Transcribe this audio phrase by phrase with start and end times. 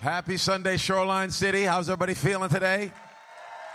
[0.00, 1.64] Happy Sunday, Shoreline City.
[1.64, 2.92] How's everybody feeling today?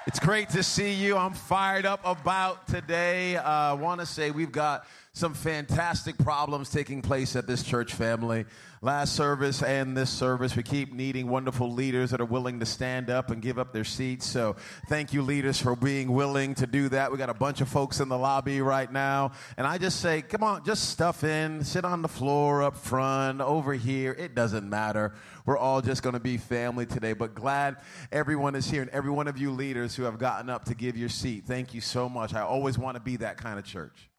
[0.08, 1.18] It's great to see you.
[1.18, 3.36] I'm fired up about today.
[3.36, 7.94] Uh, I want to say we've got some fantastic problems taking place at this church
[7.94, 8.46] family.
[8.82, 13.12] Last service and this service, we keep needing wonderful leaders that are willing to stand
[13.12, 14.26] up and give up their seats.
[14.26, 14.56] So
[14.90, 17.12] thank you, leaders, for being willing to do that.
[17.12, 19.34] We got a bunch of folks in the lobby right now.
[19.56, 23.40] And I just say, come on, just stuff in, sit on the floor up front,
[23.40, 24.14] over here.
[24.14, 25.14] It doesn't matter.
[25.46, 27.14] We're all just going to be family today.
[27.14, 27.78] But glad
[28.12, 30.98] everyone is here and every one of you leaders who have gotten up to give
[30.98, 31.44] your seat.
[31.46, 32.34] Thank you so much.
[32.34, 34.10] I always want to be that kind of church.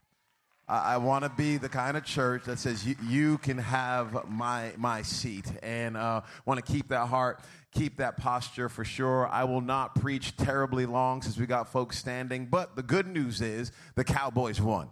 [0.67, 4.73] I, want to be the kind of church that says you, you can have my
[4.79, 7.41] my seat, and uh, want to keep that heart,
[7.73, 9.29] keep that posture for sure.
[9.29, 13.43] I will not preach terribly long since we got folks standing, but the good news
[13.43, 14.89] is the Cowboys won.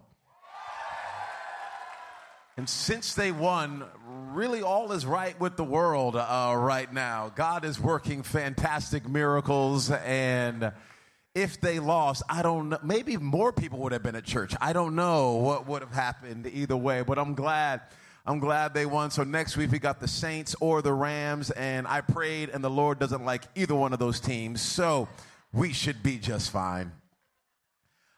[2.55, 7.31] And since they won, really all is right with the world uh, right now.
[7.33, 10.71] God is working fantastic miracles and
[11.35, 12.79] if they lost, I don't know.
[12.83, 14.53] Maybe more people would have been at church.
[14.61, 17.81] I don't know what would have happened either way, but I'm glad.
[18.25, 19.11] I'm glad they won.
[19.11, 22.69] So next week we got the Saints or the Rams, and I prayed, and the
[22.69, 24.61] Lord doesn't like either one of those teams.
[24.61, 25.09] So
[25.51, 26.91] we should be just fine.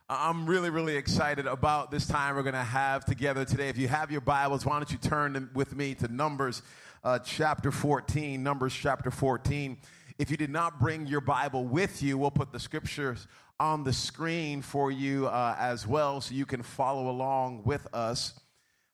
[0.07, 3.69] I'm really, really excited about this time we're going to have together today.
[3.69, 6.61] If you have your Bibles, why don't you turn with me to Numbers
[7.03, 8.43] uh, chapter 14?
[8.43, 9.77] Numbers chapter 14.
[10.17, 13.27] If you did not bring your Bible with you, we'll put the scriptures
[13.59, 18.39] on the screen for you uh, as well so you can follow along with us.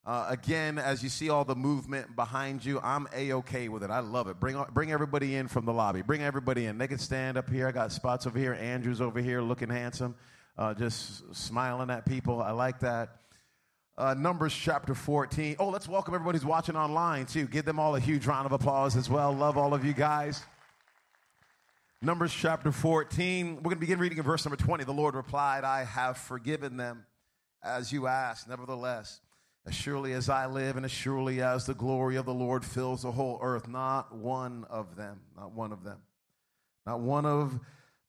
[0.03, 3.92] Uh, again, as you see all the movement behind you, I'm a okay with it.
[3.92, 4.39] I love it.
[4.39, 6.02] Bring bring everybody in from the lobby.
[6.02, 6.80] Bring everybody in.
[6.80, 7.67] They can stand up here.
[7.67, 8.55] I got spots over here.
[8.55, 10.16] Andrew's over here, looking handsome,
[10.58, 12.42] uh, just smiling at people.
[12.42, 13.17] I like that.
[13.95, 15.58] Uh, Numbers chapter 14.
[15.59, 17.45] Oh, let's welcome everybody who's watching online too.
[17.45, 19.31] Give them all a huge round of applause as well.
[19.31, 20.44] Love all of you guys.
[22.04, 23.58] Numbers chapter 14.
[23.58, 24.86] We're going to begin reading in verse number 20.
[24.86, 27.06] The Lord replied, I have forgiven them
[27.62, 28.50] as you asked.
[28.50, 29.22] Nevertheless,
[29.67, 33.04] as surely as I live and as surely as the glory of the Lord fills
[33.04, 36.00] the whole earth, not one of them, not one of them,
[36.88, 37.60] not one of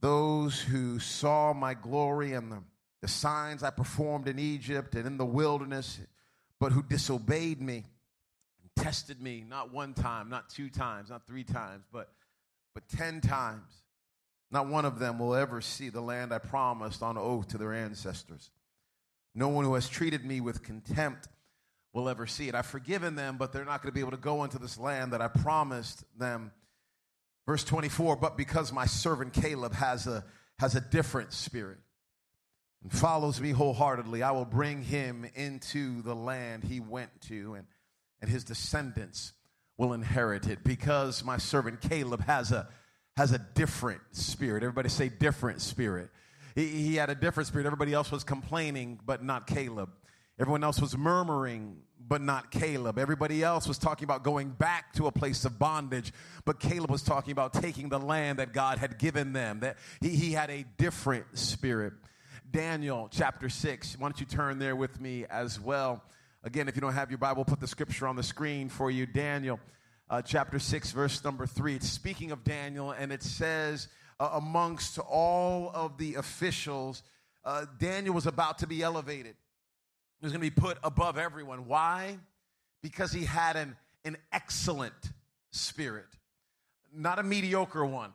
[0.00, 2.62] those who saw my glory and the,
[3.02, 6.00] the signs I performed in Egypt and in the wilderness,
[6.58, 7.84] but who disobeyed me
[8.62, 12.08] and tested me not one time, not two times, not three times, but,
[12.72, 13.81] but ten times
[14.52, 17.72] not one of them will ever see the land I promised on oath to their
[17.72, 18.50] ancestors.
[19.34, 21.26] No one who has treated me with contempt
[21.94, 22.54] will ever see it.
[22.54, 25.14] I've forgiven them, but they're not going to be able to go into this land
[25.14, 26.52] that I promised them.
[27.46, 30.24] Verse 24, but because my servant Caleb has a,
[30.58, 31.78] has a different spirit
[32.82, 37.66] and follows me wholeheartedly, I will bring him into the land he went to, and,
[38.20, 39.32] and his descendants
[39.78, 40.62] will inherit it.
[40.62, 42.68] Because my servant Caleb has a
[43.16, 44.62] has a different spirit.
[44.62, 46.10] Everybody say different spirit.
[46.54, 47.66] He, he had a different spirit.
[47.66, 49.90] Everybody else was complaining, but not Caleb.
[50.38, 52.98] Everyone else was murmuring, but not Caleb.
[52.98, 56.12] Everybody else was talking about going back to a place of bondage,
[56.44, 59.60] but Caleb was talking about taking the land that God had given them.
[59.60, 61.92] That he, he had a different spirit.
[62.50, 63.98] Daniel chapter 6.
[63.98, 66.02] Why don't you turn there with me as well?
[66.44, 69.06] Again, if you don't have your Bible, put the scripture on the screen for you.
[69.06, 69.60] Daniel
[70.12, 71.76] uh, chapter 6, verse number 3.
[71.76, 73.88] It's speaking of Daniel, and it says,
[74.20, 77.02] uh, amongst all of the officials,
[77.46, 79.34] uh, Daniel was about to be elevated.
[80.20, 81.66] He was going to be put above everyone.
[81.66, 82.18] Why?
[82.82, 83.74] Because he had an,
[84.04, 84.92] an excellent
[85.50, 86.08] spirit,
[86.94, 88.10] not a mediocre one,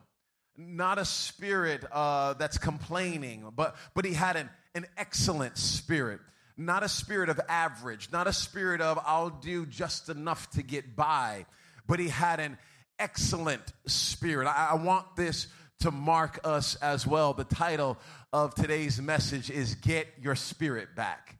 [0.56, 6.20] not a spirit uh, that's complaining, but, but he had an, an excellent spirit
[6.60, 10.96] not a spirit of average, not a spirit of I'll do just enough to get
[10.96, 11.46] by,
[11.88, 12.58] but he had an
[12.98, 14.46] excellent spirit.
[14.46, 15.48] I, I want this
[15.80, 17.32] to mark us as well.
[17.32, 17.98] The title
[18.32, 21.38] of today's message is Get Your Spirit Back.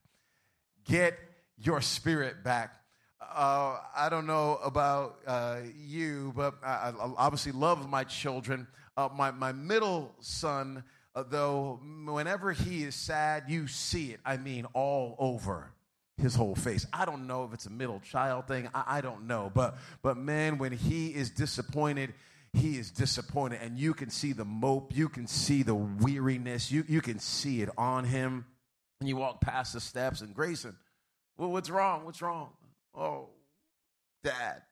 [0.85, 1.19] Get
[1.59, 2.75] Your Spirit Back.
[3.21, 8.67] Uh, I don't know about uh, you, but I, I, obviously love my children.
[8.97, 10.83] Uh, my, my middle son,
[11.15, 14.21] uh, though, whenever he is sad, you see it.
[14.25, 15.73] I mean, all over
[16.21, 16.87] his whole face.
[16.93, 18.69] I don't know if it's a middle child thing.
[18.75, 19.51] I, I, don't know.
[19.55, 22.15] But but man, when he is disappointed,
[22.53, 23.61] he is disappointed.
[23.63, 27.63] And you can see the mope, you can see the weariness, you, you can see
[27.63, 28.47] it on him.
[29.01, 30.77] And you walk past the steps and Grayson,
[31.37, 32.05] well, what's wrong?
[32.05, 32.51] What's wrong?
[32.97, 33.29] Oh,
[34.25, 34.63] dad.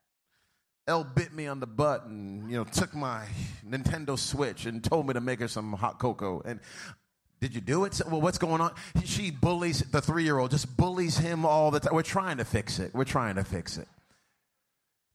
[0.89, 3.25] Elle bit me on the butt and you know took my
[3.69, 6.43] Nintendo Switch and told me to make her some hot cocoa.
[6.45, 6.61] And
[7.41, 8.01] did you do it?
[8.11, 8.73] Well, what's going on?
[9.05, 11.95] She bullies the three year old, just bullies him all the time.
[11.95, 12.95] We're trying to fix it.
[12.95, 13.89] We're trying to fix it.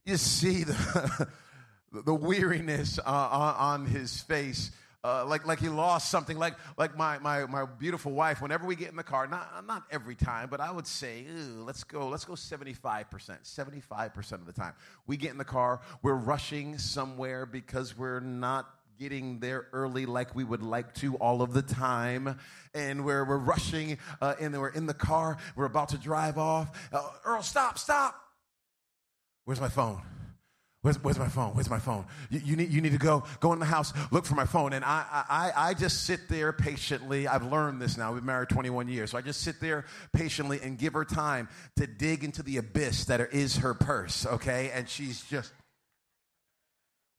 [0.04, 1.28] You see the,
[1.92, 4.70] the weariness uh, on, on his face.
[5.04, 6.38] Uh, like like he lost something.
[6.38, 8.40] Like like my, my my beautiful wife.
[8.40, 11.26] Whenever we get in the car, not not every time, but I would say,
[11.56, 13.40] let's go let's go seventy five percent.
[13.42, 14.74] Seventy five percent of the time,
[15.08, 15.80] we get in the car.
[16.02, 21.42] We're rushing somewhere because we're not getting there early like we would like to all
[21.42, 22.38] of the time.
[22.74, 25.38] And we're, we're rushing uh, and we're in the car.
[25.56, 26.70] We're about to drive off.
[26.92, 28.14] Uh, Earl, stop, stop.
[29.44, 30.00] Where's my phone?
[30.82, 31.54] Where's, where's, my phone?
[31.54, 32.06] Where's my phone?
[32.28, 34.72] You, you, need, you need to go, go in the house, look for my phone.
[34.72, 37.28] And I, I, I just sit there patiently.
[37.28, 38.12] I've learned this now.
[38.12, 39.12] We've married 21 years.
[39.12, 43.04] So I just sit there patiently and give her time to dig into the abyss
[43.04, 44.72] that is her purse, okay?
[44.74, 45.52] And she's just,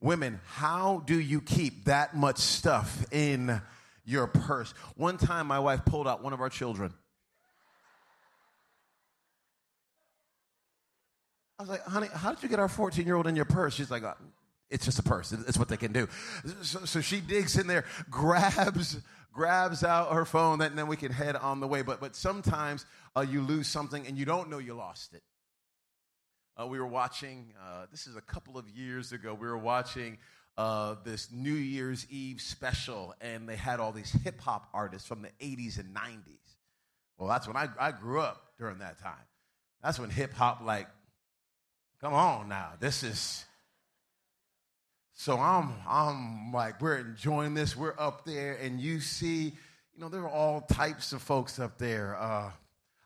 [0.03, 3.61] women, how do you keep that much stuff in
[4.05, 4.73] your purse?
[4.95, 6.93] One time my wife pulled out one of our children.
[11.57, 13.73] I was like, honey, how did you get our 14 year old in your purse?
[13.73, 14.15] She's like, uh,
[14.69, 15.31] it's just a purse.
[15.31, 16.07] It's what they can do.
[16.61, 18.97] So, so, she digs in there, grabs
[19.31, 21.81] grabs out her phone, and then we can head on the way.
[21.81, 22.85] But but sometimes
[23.15, 25.21] uh, you lose something and you don't know you lost it.
[26.59, 27.53] Uh, we were watching.
[27.61, 29.33] Uh, this is a couple of years ago.
[29.33, 30.17] We were watching
[30.57, 35.21] uh, this New Year's Eve special, and they had all these hip hop artists from
[35.21, 36.55] the 80s and 90s.
[37.17, 39.13] Well, that's when I, I grew up during that time.
[39.81, 40.87] That's when hip hop like
[42.03, 42.73] Come on now.
[42.81, 43.45] This is
[45.13, 47.77] so I'm I'm like we're enjoying this.
[47.77, 51.77] We're up there and you see, you know, there are all types of folks up
[51.77, 52.17] there.
[52.19, 52.51] Uh,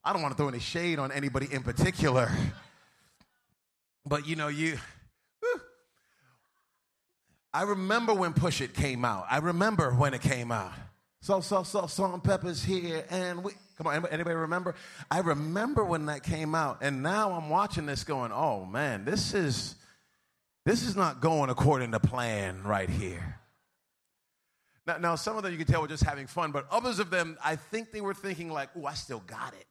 [0.04, 2.32] I don't want to throw any shade on anybody in particular.
[4.07, 4.77] But you know, you.
[7.54, 9.25] I remember when Push It came out.
[9.30, 10.74] I remember when it came out.
[11.21, 14.74] So, so, so, Salt-N-Pepa's here, and we, Come on, anybody remember?
[15.12, 19.36] I remember when that came out, and now I'm watching this going, oh man, this
[19.36, 19.75] is
[20.65, 23.39] this is not going according to plan right here.
[24.88, 27.12] Now, now some of them you can tell were just having fun, but others of
[27.12, 29.65] them, I think they were thinking like, oh, I still got it.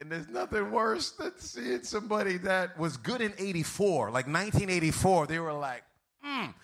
[0.00, 5.26] And there's nothing worse than seeing somebody that was good in 84, like 1984.
[5.26, 5.82] They were like,
[6.24, 6.54] mm,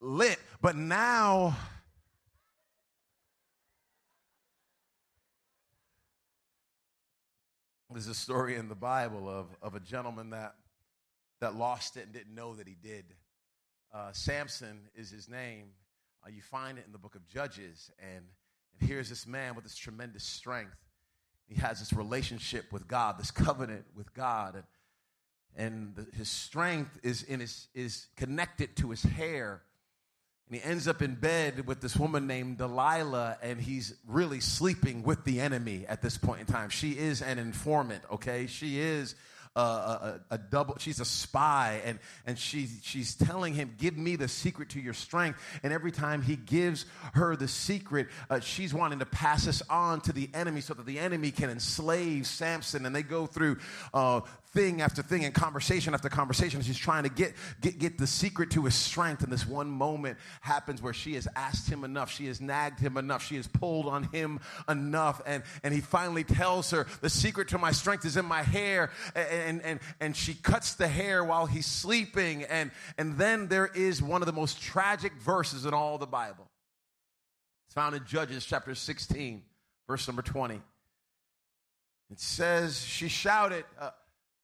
[0.00, 0.38] lit.
[0.60, 1.56] But now
[7.96, 10.54] There's a story in the Bible of, of a gentleman that,
[11.40, 13.06] that lost it and didn't know that he did.
[13.90, 15.68] Uh, Samson is his name.
[16.22, 17.90] Uh, you find it in the book of Judges.
[17.98, 18.22] And,
[18.78, 20.76] and here's this man with this tremendous strength.
[21.48, 24.56] He has this relationship with God, this covenant with God.
[24.56, 24.64] And,
[25.56, 29.62] and the, his strength is, in his, is connected to his hair
[30.48, 35.02] and he ends up in bed with this woman named Delilah, and he's really sleeping
[35.02, 36.68] with the enemy at this point in time.
[36.68, 38.46] She is an informant, okay?
[38.46, 39.16] She is
[39.60, 44.16] a, a, a, double she's a spy and and she she's telling him give me
[44.16, 45.40] the secret to your strength.
[45.62, 50.00] And every time he gives her the secret uh, she's wanting to pass this on
[50.02, 52.86] to the enemy so that the enemy can enslave samson.
[52.86, 53.58] And they go through
[53.94, 54.20] uh,
[54.56, 56.62] thing after thing and conversation after conversation.
[56.62, 59.22] She's trying to get, get, get the secret to his strength.
[59.22, 62.10] And this one moment happens where she has asked him enough.
[62.10, 63.22] She has nagged him enough.
[63.22, 65.20] She has pulled on him enough.
[65.26, 68.90] And, and he finally tells her, the secret to my strength is in my hair.
[69.14, 72.44] And, and, and she cuts the hair while he's sleeping.
[72.44, 76.48] And, and then there is one of the most tragic verses in all the Bible.
[77.66, 79.42] It's found in Judges chapter 16,
[79.86, 80.62] verse number 20.
[82.10, 83.90] It says, She shouted, uh,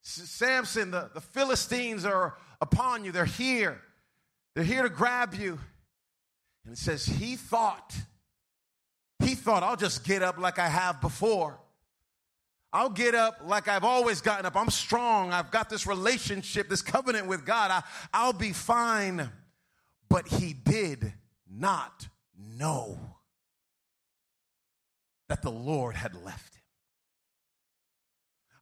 [0.02, 3.12] Samson, the, the Philistines are upon you.
[3.12, 3.80] They're here.
[4.54, 5.59] They're here to grab you.
[6.64, 7.94] And it says, He thought,
[9.21, 11.59] He thought, I'll just get up like I have before.
[12.75, 14.56] I'll get up like I've always gotten up.
[14.56, 15.32] I'm strong.
[15.32, 17.71] I've got this relationship, this covenant with God.
[17.71, 17.82] I,
[18.14, 19.30] I'll be fine.
[20.09, 21.12] But he did
[21.50, 22.99] not know
[25.28, 26.62] that the Lord had left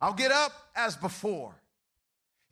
[0.00, 1.54] I'll get up as before.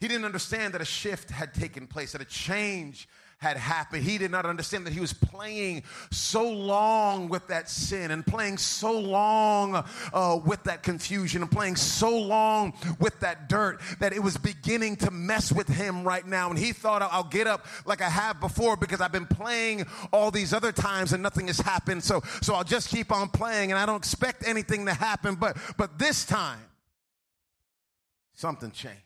[0.00, 4.02] He didn't understand that a shift had taken place, that a change had happened.
[4.02, 8.58] He did not understand that he was playing so long with that sin and playing
[8.58, 14.20] so long uh, with that confusion and playing so long with that dirt that it
[14.20, 16.50] was beginning to mess with him right now.
[16.50, 20.32] And he thought, I'll get up like I have before because I've been playing all
[20.32, 22.02] these other times and nothing has happened.
[22.02, 25.36] So, so I'll just keep on playing and I don't expect anything to happen.
[25.36, 26.58] But, but this time,
[28.38, 29.02] something changed.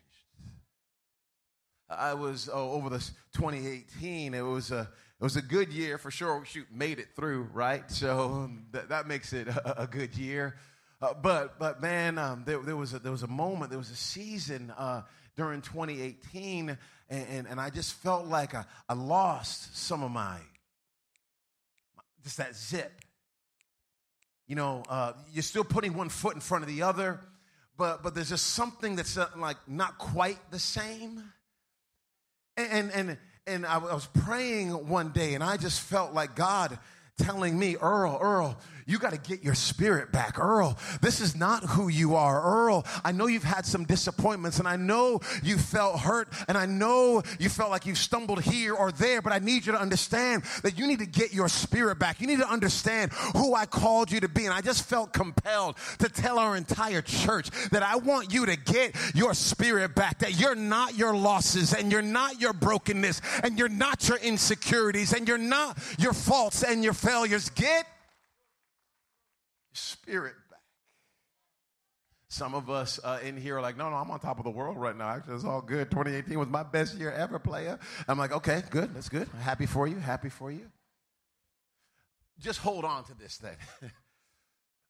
[1.88, 4.34] I was oh, over this 2018.
[4.34, 6.44] It was a it was a good year for sure.
[6.44, 7.90] Shoot, made it through, right?
[7.90, 10.56] So that, that makes it a, a good year.
[11.00, 13.90] Uh, but but man, um, there, there, was a, there was a moment, there was
[13.90, 15.02] a season uh,
[15.36, 16.78] during 2018, and,
[17.28, 20.38] and, and I just felt like I, I lost some of my,
[22.22, 22.92] just that zip.
[24.46, 27.20] You know, uh, you're still putting one foot in front of the other,
[27.76, 31.22] but, but there's just something that's uh, like not quite the same.
[32.56, 36.78] And, and, and I was praying one day, and I just felt like God
[37.18, 40.38] telling me, Earl, Earl, you got to get your spirit back.
[40.38, 42.42] Earl, this is not who you are.
[42.42, 46.66] Earl, I know you've had some disappointments and I know you felt hurt and I
[46.66, 50.44] know you felt like you stumbled here or there, but I need you to understand
[50.62, 52.20] that you need to get your spirit back.
[52.20, 54.44] You need to understand who I called you to be.
[54.44, 58.56] And I just felt compelled to tell our entire church that I want you to
[58.56, 63.58] get your spirit back, that you're not your losses and you're not your brokenness and
[63.58, 67.50] you're not your insecurities and you're not your faults and your failures.
[67.50, 67.86] Get
[69.72, 70.60] spirit back.
[72.28, 74.50] Some of us uh, in here are like, no, no, I'm on top of the
[74.50, 75.08] world right now.
[75.08, 75.90] Actually, it's all good.
[75.90, 77.78] 2018 was my best year ever, player.
[78.08, 79.28] I'm like, okay, good, that's good.
[79.40, 80.70] Happy for you, happy for you.
[82.38, 83.56] Just hold on to this thing.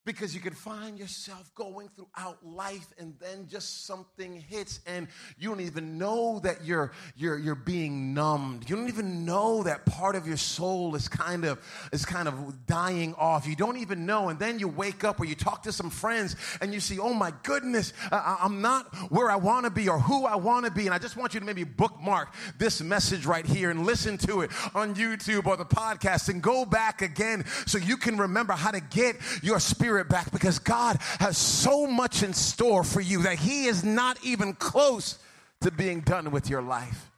[0.05, 5.07] because you can find yourself going throughout life and then just something hits and
[5.39, 8.69] you don't even know that you're you're you're being numbed.
[8.69, 11.61] You don't even know that part of your soul is kind of
[11.93, 13.47] is kind of dying off.
[13.47, 14.29] You don't even know.
[14.29, 17.15] And then you wake up or you talk to some friends and you see oh
[17.15, 20.73] my goodness I, i'm not where i want to be or who i want to
[20.73, 20.87] be.
[20.87, 24.41] And i just want you to maybe bookmark this message right here and listen to
[24.41, 28.71] it on youtube or the podcast and go back again so you can remember how
[28.71, 33.25] to get your spirit spirit back because God has so much in store for you
[33.25, 35.19] that He is not even close
[35.61, 37.11] to being done with your life.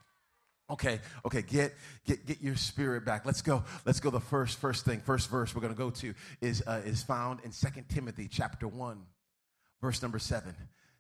[0.69, 1.73] Okay, okay, get
[2.05, 3.25] get get your spirit back.
[3.25, 3.63] Let's go.
[3.87, 4.11] Let's go.
[4.11, 7.41] The first first thing, first verse we're going to go to is uh, is found
[7.45, 9.03] in Second Timothy chapter one,
[9.81, 10.57] verse number seven.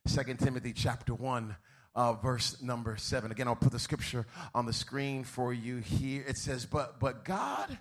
[0.06, 1.56] Second Timothy chapter one.
[1.96, 3.30] Uh, verse number seven.
[3.30, 6.24] Again, I'll put the scripture on the screen for you here.
[6.26, 7.78] It says, "But but God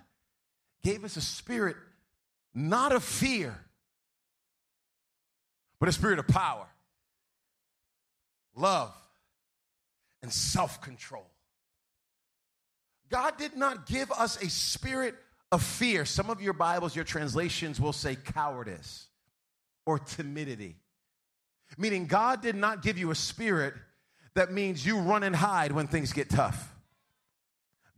[0.82, 1.76] gave us a spirit
[2.54, 3.58] not of fear,
[5.84, 6.64] but a spirit of power,
[8.56, 8.90] love,
[10.22, 11.26] and self control.
[13.10, 15.14] God did not give us a spirit
[15.52, 16.06] of fear.
[16.06, 19.08] Some of your Bibles, your translations will say cowardice
[19.84, 20.76] or timidity,
[21.76, 23.74] meaning God did not give you a spirit
[24.36, 26.74] that means you run and hide when things get tough.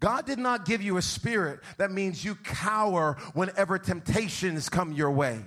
[0.00, 5.12] God did not give you a spirit that means you cower whenever temptations come your
[5.12, 5.38] way.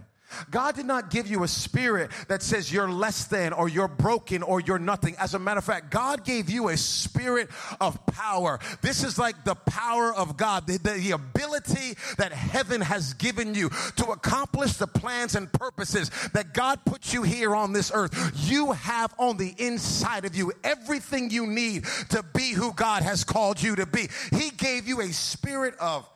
[0.52, 4.44] God did not give you a spirit that says you're less than or you're broken
[4.44, 5.16] or you're nothing.
[5.18, 8.60] As a matter of fact, God gave you a spirit of power.
[8.82, 13.70] This is like the power of God, the, the, ability that heaven has given you
[13.98, 18.34] to accomplish the plans and purposes that God put you here on this earth.
[18.36, 23.24] You have on the inside of you everything you need to be who God has
[23.24, 24.08] called you to be.
[24.32, 26.08] He gave you a spirit of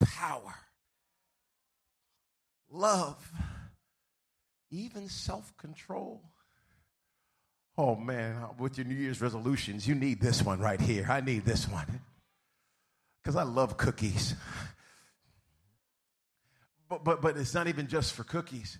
[0.00, 0.54] power
[2.74, 3.32] love,
[4.70, 6.22] even self control.
[7.76, 11.06] Oh man, with your New Year's resolutions, you need this one right here.
[11.08, 12.00] I need this one
[13.22, 14.34] because I love cookies.
[16.88, 18.78] But, but, but it's not even just for cookies.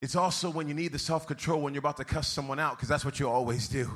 [0.00, 2.76] It's also when you need the self control when you're about to cuss someone out,
[2.76, 3.90] because that's what you always do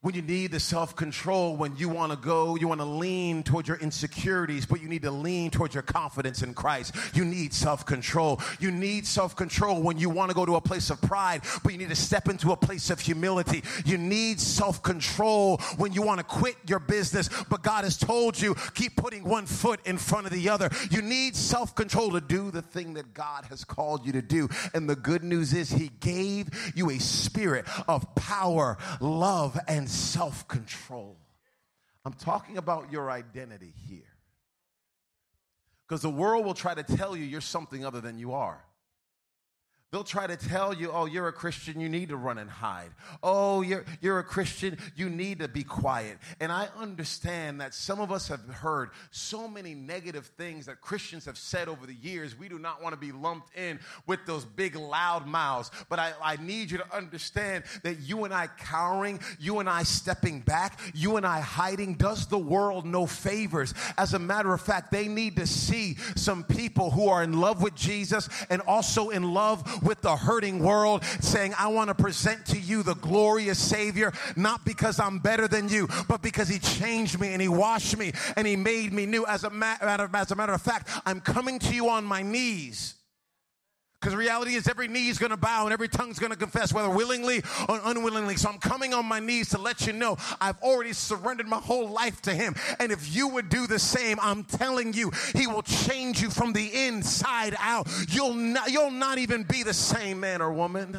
[0.00, 3.42] when you need the self control, when you want to go, you want to lean
[3.42, 6.94] towards your insecurities, but you need to lean towards your confidence in Christ.
[7.14, 8.40] You need self control.
[8.60, 11.72] You need self control when you want to go to a place of pride, but
[11.72, 13.64] you need to step into a place of humility.
[13.84, 18.40] You need self control when you want to quit your business, but God has told
[18.40, 20.70] you keep putting one foot in front of the other.
[20.92, 24.48] You need self control to do the thing that God has called you to do.
[24.74, 30.46] And the good news is, He gave you a spirit of power, love, and self
[30.48, 31.16] control.
[32.04, 34.02] I'm talking about your identity here.
[35.86, 38.62] Because the world will try to tell you you're something other than you are.
[39.90, 42.90] They'll try to tell you, oh, you're a Christian, you need to run and hide.
[43.22, 46.18] Oh, you're, you're a Christian, you need to be quiet.
[46.40, 51.24] And I understand that some of us have heard so many negative things that Christians
[51.24, 52.38] have said over the years.
[52.38, 55.70] We do not want to be lumped in with those big, loud mouths.
[55.88, 59.84] But I, I need you to understand that you and I cowering, you and I
[59.84, 63.72] stepping back, you and I hiding does the world no favors.
[63.96, 67.62] As a matter of fact, they need to see some people who are in love
[67.62, 72.46] with Jesus and also in love with the hurting world, saying, I want to present
[72.46, 77.20] to you the glorious Savior, not because I'm better than you, but because He changed
[77.20, 79.26] me and He washed me and He made me new.
[79.26, 82.97] As a, matter, as a matter of fact, I'm coming to you on my knees
[84.00, 86.38] Because reality is, every knee is going to bow and every tongue is going to
[86.38, 88.36] confess, whether willingly or unwillingly.
[88.36, 91.88] So I'm coming on my knees to let you know I've already surrendered my whole
[91.88, 92.54] life to Him.
[92.78, 96.52] And if you would do the same, I'm telling you, He will change you from
[96.52, 97.88] the inside out.
[98.08, 100.96] You'll not, you'll not even be the same man or woman.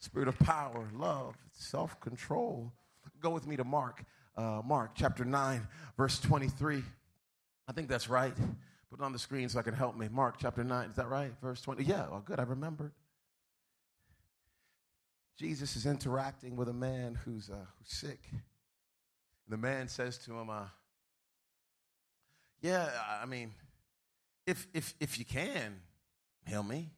[0.00, 2.72] Spirit of power, love, self control.
[3.20, 4.04] Go with me to Mark,
[4.36, 5.66] uh, Mark chapter 9,
[5.96, 6.82] verse 23.
[7.68, 8.34] I think that's right.
[8.96, 10.08] Put it on the screen so I can help me.
[10.10, 11.32] Mark chapter 9, is that right?
[11.42, 11.84] Verse 20.
[11.84, 12.92] Yeah, well, good, I remembered.
[15.38, 18.20] Jesus is interacting with a man who's, uh, who's sick.
[19.48, 20.64] The man says to him, uh,
[22.62, 22.88] Yeah,
[23.20, 23.52] I mean,
[24.46, 25.80] if, if, if you can,
[26.46, 26.88] heal me.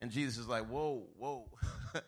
[0.00, 1.48] And Jesus is like, Whoa, whoa.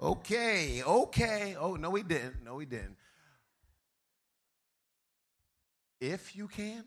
[0.00, 1.56] okay, okay.
[1.58, 2.44] Oh, no, he didn't.
[2.44, 2.96] No, he didn't.
[6.00, 6.84] If you can.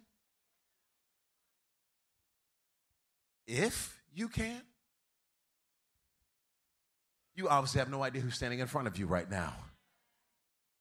[3.47, 4.61] If you can.
[7.35, 9.55] You obviously have no idea who's standing in front of you right now.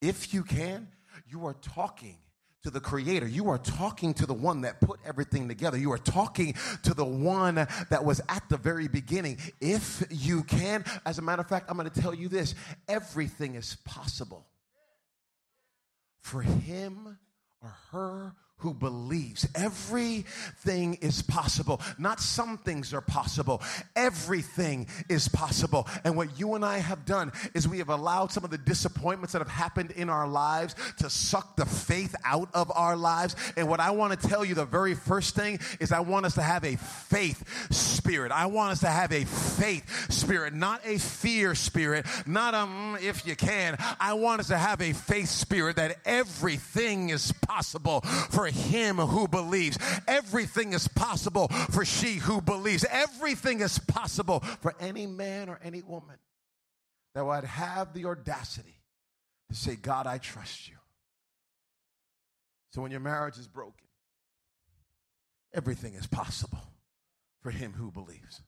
[0.03, 0.89] If you can,
[1.27, 2.19] you are talking
[2.65, 3.27] to the creator.
[3.27, 5.79] You are talking to the one that put everything together.
[5.79, 9.39] You are talking to the one that was at the very beginning.
[9.61, 12.55] If you can, as a matter of fact, I'm going to tell you this
[12.89, 14.47] everything is possible
[16.21, 17.19] for him
[17.63, 19.47] or her who believes.
[19.55, 21.81] Everything is possible.
[21.97, 23.63] Not some things are possible.
[23.95, 25.87] Everything is possible.
[26.05, 29.33] And what you and I have done is we have allowed some of the disappointments
[29.33, 33.37] that have happened in our lives to suck the faith out of our lives.
[33.57, 36.35] And what I want to tell you, the very first thing is I want us
[36.35, 38.33] to have a faith spirit.
[38.33, 43.01] I want us to have a faith spirit, not a fear spirit, not a mm,
[43.01, 43.77] if you can.
[44.01, 49.29] I want us to have a faith spirit that everything is possible for him who
[49.29, 49.79] believes.
[50.07, 52.85] Everything is possible for she who believes.
[52.91, 56.17] Everything is possible for any man or any woman
[57.15, 58.81] that would have the audacity
[59.49, 60.75] to say, God, I trust you.
[62.71, 63.87] So when your marriage is broken,
[65.55, 66.61] everything is possible
[67.41, 68.43] for him who believes.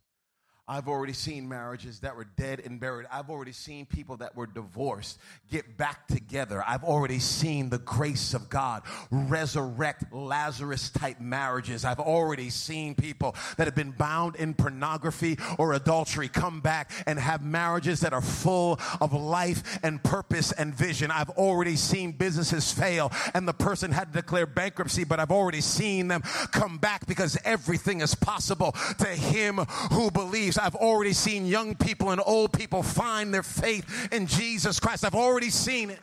[0.71, 3.09] I've already seen marriages that were dead and buried.
[3.11, 5.19] I've already seen people that were divorced
[5.51, 6.63] get back together.
[6.65, 11.85] I've already seen the grace of God resurrect Lazarus type marriages.
[11.85, 17.19] I've already seen people that have been bound in pornography or adultery come back and
[17.19, 21.11] have marriages that are full of life and purpose and vision.
[21.11, 25.63] I've already seen businesses fail and the person had to declare bankruptcy, but I've already
[25.63, 29.57] seen them come back because everything is possible to him
[29.91, 30.60] who believes.
[30.61, 35.05] I've already seen young people and old people find their faith in Jesus Christ.
[35.05, 36.01] I've already seen it.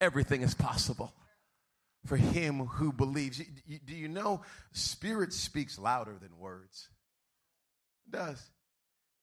[0.00, 1.12] Everything is possible
[2.06, 3.38] for him who believes.
[3.38, 6.88] Do you know spirit speaks louder than words?
[8.06, 8.42] It does.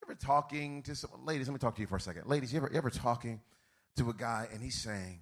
[0.02, 1.48] You ever talking to some ladies?
[1.48, 2.28] Let me talk to you for a second.
[2.28, 3.42] Ladies, you ever, you ever talking
[3.98, 5.22] to a guy and he's saying,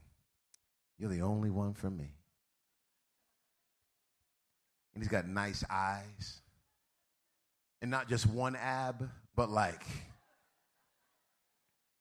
[0.98, 2.14] You're the only one for me.
[4.94, 6.42] And he's got nice eyes
[7.82, 9.84] and not just one ab, but like,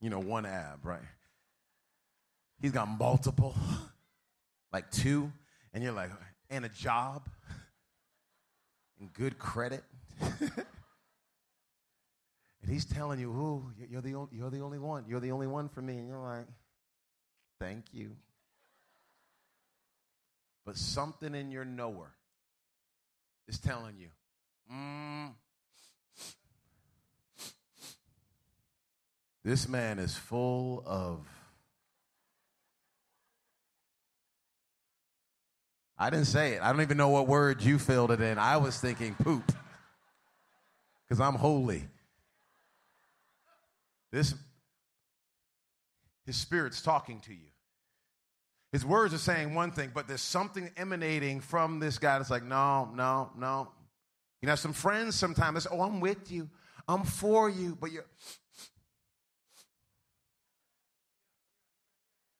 [0.01, 1.01] you know, one ab, right?
[2.61, 3.55] He's got multiple,
[4.73, 5.33] like two,
[5.73, 6.11] and you're like,
[6.51, 7.29] and a job,
[8.99, 9.85] and good credit.
[10.21, 10.51] and
[12.69, 15.05] he's telling you, ooh, you're the, only, you're the only one.
[15.07, 15.99] You're the only one for me.
[15.99, 16.47] And you're like,
[17.61, 18.17] thank you.
[20.67, 22.13] But something in your knower
[23.47, 24.09] is telling you,
[24.73, 25.31] mm,
[29.45, 31.27] This man is full of.
[35.97, 36.63] I didn't say it.
[36.63, 38.39] I don't even know what word you filled it in.
[38.39, 39.53] I was thinking poop
[41.03, 41.89] because I'm holy.
[44.13, 44.35] This,
[46.25, 47.49] his spirit's talking to you.
[48.71, 52.45] His words are saying one thing, but there's something emanating from this guy that's like,
[52.45, 53.69] no, no, no.
[54.43, 56.49] You know, some friends sometimes, oh, I'm with you,
[56.87, 58.05] I'm for you, but you're,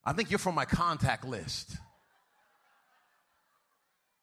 [0.09, 1.77] I think you're from my contact list.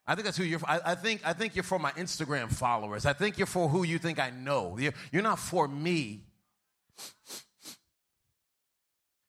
[0.07, 0.59] I think that's who you're.
[0.65, 1.21] I, I, think.
[1.23, 3.05] I think you're for my Instagram followers.
[3.05, 4.79] I think you're for who you think I know.
[4.79, 6.23] You're, you're not for me.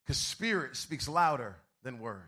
[0.02, 2.22] Because spirit speaks louder than words.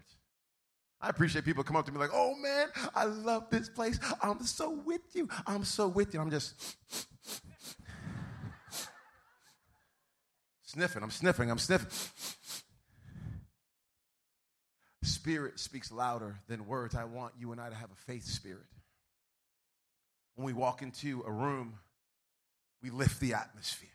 [1.00, 3.98] I appreciate people come up to me like, "Oh man, I love this place.
[4.20, 5.30] I'm so with you.
[5.46, 6.76] I'm so with you." I'm just
[10.64, 11.02] sniffing.
[11.02, 11.50] I'm sniffing.
[11.50, 11.88] I'm sniffing.
[15.08, 16.94] Spirit speaks louder than words.
[16.94, 18.66] I want you and I to have a faith spirit.
[20.36, 21.74] when we walk into a room,
[22.82, 23.88] we lift the atmosphere.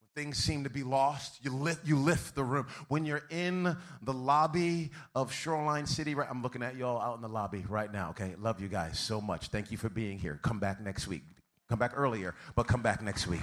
[0.00, 2.66] When things seem to be lost, you lift, you lift the room.
[2.88, 6.28] When you're in the lobby of Shoreline City, right?
[6.30, 8.34] I'm looking at y'all out in the lobby right now, okay?
[8.38, 9.48] Love you guys so much.
[9.48, 10.38] Thank you for being here.
[10.42, 11.22] Come back next week.
[11.68, 13.42] Come back earlier, but come back next week.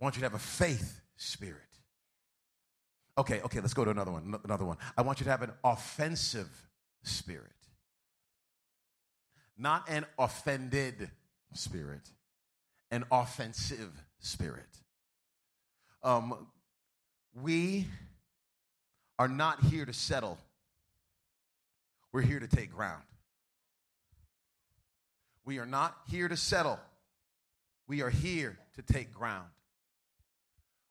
[0.00, 1.62] I want you to have a faith spirit.
[3.16, 4.38] Okay, okay, let's go to another one.
[4.44, 4.76] Another one.
[4.96, 6.48] I want you to have an offensive
[7.02, 7.50] spirit,
[9.56, 11.10] not an offended
[11.52, 12.10] spirit,
[12.92, 14.68] an offensive spirit.
[16.02, 16.46] Um,
[17.34, 17.86] we
[19.18, 20.38] are not here to settle,
[22.12, 23.02] we're here to take ground.
[25.44, 26.78] We are not here to settle,
[27.88, 29.48] we are here to take ground.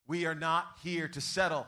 [0.08, 1.68] We are not here to settle.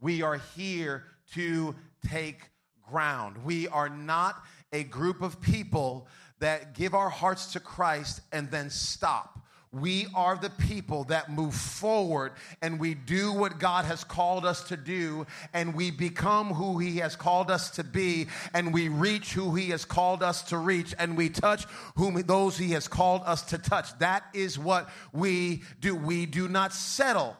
[0.00, 1.74] We are here to
[2.08, 2.50] take
[2.90, 3.44] ground.
[3.44, 6.08] We are not a group of people
[6.40, 9.39] that give our hearts to Christ and then stop.
[9.72, 14.64] We are the people that move forward and we do what God has called us
[14.64, 19.32] to do and we become who He has called us to be and we reach
[19.32, 23.22] who He has called us to reach and we touch whom those He has called
[23.24, 23.96] us to touch.
[24.00, 25.94] That is what we do.
[25.94, 27.36] We do not settle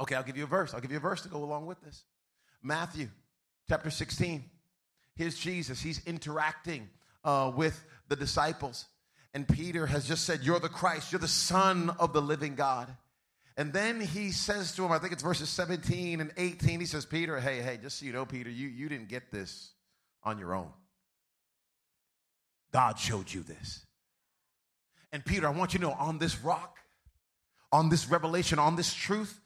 [0.00, 0.74] Okay, I'll give you a verse.
[0.74, 2.04] I'll give you a verse to go along with this.
[2.62, 3.08] Matthew
[3.68, 4.44] chapter 16.
[5.16, 5.80] Here's Jesus.
[5.80, 6.88] He's interacting
[7.24, 8.86] uh, with the disciples.
[9.34, 11.12] And Peter has just said, You're the Christ.
[11.12, 12.94] You're the Son of the living God.
[13.58, 17.04] And then he says to him, I think it's verses 17 and 18, he says,
[17.04, 19.72] Peter, hey, hey, just so you know, Peter, you, you didn't get this
[20.22, 20.70] on your own.
[22.72, 23.84] God showed you this.
[25.12, 26.78] And Peter, I want you to know on this rock,
[27.72, 29.40] on this revelation, on this truth,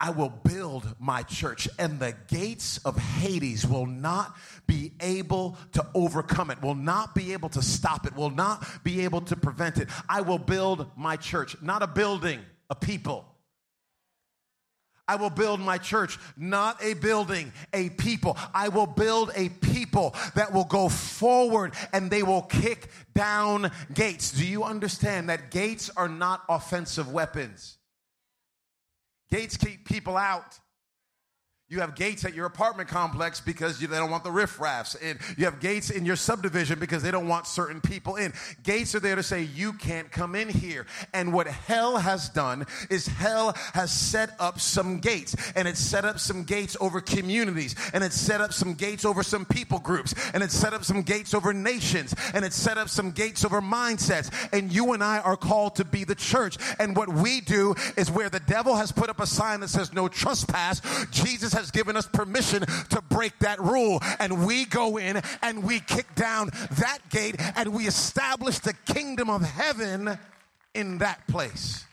[0.00, 4.34] I will build my church, and the gates of Hades will not
[4.66, 9.02] be able to overcome it, will not be able to stop it, will not be
[9.02, 9.88] able to prevent it.
[10.08, 13.26] I will build my church, not a building, a people.
[15.06, 18.38] I will build my church, not a building, a people.
[18.54, 24.30] I will build a people that will go forward and they will kick down gates.
[24.30, 27.76] Do you understand that gates are not offensive weapons?
[29.30, 30.58] Gates keep people out.
[31.70, 35.20] You have gates at your apartment complex because you, they don't want the riffraffs in.
[35.36, 38.32] You have gates in your subdivision because they don't want certain people in.
[38.64, 40.84] Gates are there to say, you can't come in here.
[41.14, 45.36] And what hell has done is hell has set up some gates.
[45.54, 47.76] And it's set up some gates over communities.
[47.94, 50.12] And it's set up some gates over some people groups.
[50.34, 52.16] And it's set up some gates over nations.
[52.34, 54.28] And it's set up some gates over mindsets.
[54.52, 56.58] And you and I are called to be the church.
[56.80, 59.92] And what we do is where the devil has put up a sign that says
[59.92, 64.00] no trespass, Jesus has given us permission to break that rule.
[64.18, 69.30] And we go in and we kick down that gate and we establish the kingdom
[69.30, 70.18] of heaven
[70.74, 71.84] in that place.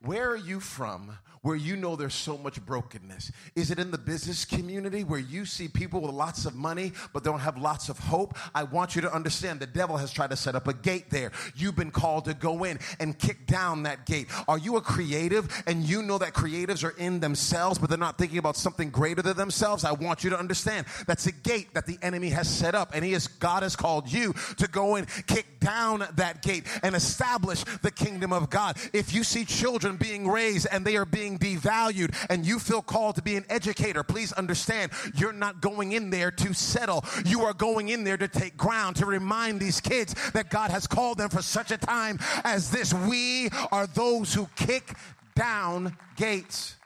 [0.00, 3.30] Where are you from where you know there's so much brokenness?
[3.54, 7.22] Is it in the business community where you see people with lots of money but
[7.22, 8.36] don't have lots of hope?
[8.52, 11.30] I want you to understand the devil has tried to set up a gate there.
[11.54, 14.26] You've been called to go in and kick down that gate.
[14.48, 18.18] Are you a creative and you know that creatives are in themselves but they're not
[18.18, 19.84] thinking about something greater than themselves?
[19.84, 23.04] I want you to understand that's a gate that the enemy has set up and
[23.04, 27.62] he has God has called you to go and kick down that gate and establish
[27.82, 28.78] the kingdom of God.
[28.92, 33.16] If you see children being raised and they are being devalued and you feel called
[33.16, 37.04] to be an educator, please understand you're not going in there to settle.
[37.24, 40.86] You are going in there to take ground, to remind these kids that God has
[40.86, 42.92] called them for such a time as this.
[42.92, 44.94] We are those who kick
[45.34, 46.76] down gates.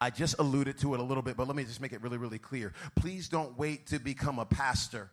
[0.00, 2.18] I just alluded to it a little bit, but let me just make it really,
[2.18, 2.72] really clear.
[2.96, 5.10] Please don't wait to become a pastor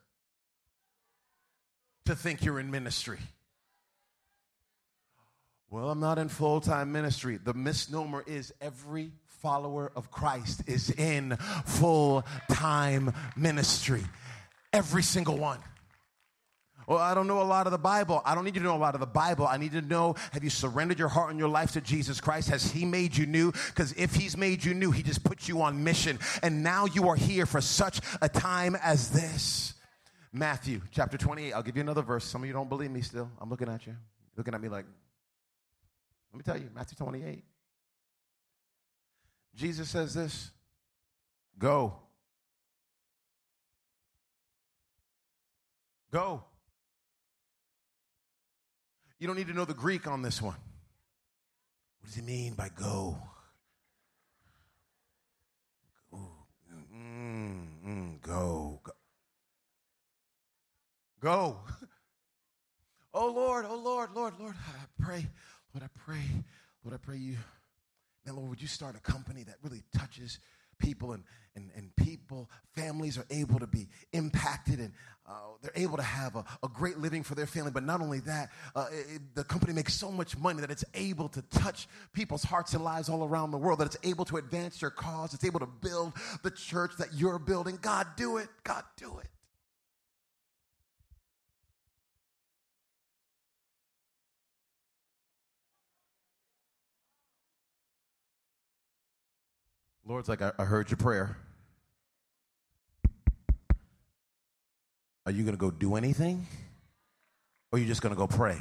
[2.05, 3.19] to think you're in ministry.
[5.73, 7.39] Well, I'm not in full time ministry.
[7.43, 14.03] The misnomer is every follower of Christ is in full time ministry.
[14.71, 15.57] Every single one.
[16.85, 18.21] Well, I don't know a lot of the Bible.
[18.23, 19.47] I don't need you to know a lot of the Bible.
[19.47, 22.49] I need to know have you surrendered your heart and your life to Jesus Christ?
[22.49, 23.51] Has He made you new?
[23.51, 26.19] Because if He's made you new, He just put you on mission.
[26.43, 29.73] And now you are here for such a time as this.
[30.31, 31.51] Matthew chapter 28.
[31.51, 32.25] I'll give you another verse.
[32.25, 33.31] Some of you don't believe me still.
[33.41, 33.95] I'm looking at you.
[34.37, 34.85] Looking at me like,
[36.33, 37.43] let me tell you, Matthew 28.
[39.55, 40.49] Jesus says this
[41.59, 41.93] Go.
[46.11, 46.43] Go.
[49.19, 50.55] You don't need to know the Greek on this one.
[51.99, 53.17] What does he mean by go?
[56.13, 56.31] Ooh.
[56.93, 58.91] Mm-mm, go, go.
[61.21, 61.57] Go.
[63.15, 65.27] Oh Lord, oh Lord, Lord, Lord, I pray,
[65.73, 66.21] Lord, I pray,
[66.83, 67.35] Lord, I pray you,
[68.25, 70.37] man, Lord, would you start a company that really touches
[70.77, 71.23] people and,
[71.55, 74.91] and, and people, families are able to be impacted and
[75.27, 75.31] uh,
[75.61, 77.71] they're able to have a, a, great living for their family.
[77.71, 81.29] But not only that, uh, it, the company makes so much money that it's able
[81.29, 84.81] to touch people's hearts and lives all around the world, that it's able to advance
[84.81, 87.79] your cause, it's able to build the church that you're building.
[87.81, 88.49] God, do it.
[88.63, 89.27] God, do it.
[100.05, 101.37] Lord's like, I, I heard your prayer.
[105.25, 106.45] Are you going to go do anything?
[107.71, 108.57] Or are you just going to go pray?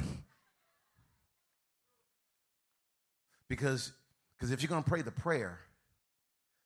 [3.49, 3.91] Because
[4.37, 5.59] because if you're going to pray the prayer,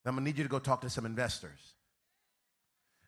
[0.05, 1.75] I'm going to need you to go talk to some investors.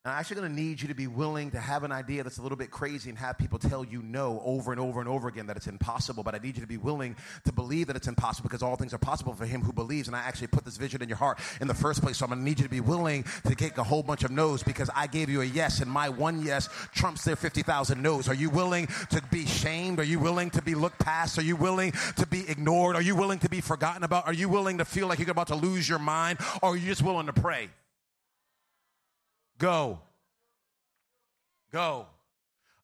[0.06, 2.42] I'm actually going to need you to be willing to have an idea that's a
[2.42, 5.48] little bit crazy and have people tell you no over and over and over again
[5.48, 6.24] that it's impossible.
[6.24, 8.94] But I need you to be willing to believe that it's impossible because all things
[8.94, 10.08] are possible for him who believes.
[10.08, 12.18] And I actually put this vision in your heart in the first place.
[12.18, 14.32] So I'm going to need you to be willing to take a whole bunch of
[14.32, 18.30] no's because I gave you a yes, and my one yes trumps their 50,000 no's.
[18.30, 20.00] Are you willing to be shamed?
[20.00, 21.38] Are you willing to be looked past?
[21.38, 22.96] Are you willing to be ignored?
[22.96, 24.28] Are you willing to be forgotten about?
[24.28, 26.40] Are you willing to feel like you're about to lose your mind?
[26.64, 27.68] Or are you just willing to pray?
[29.60, 30.00] Go.
[31.72, 32.08] Go.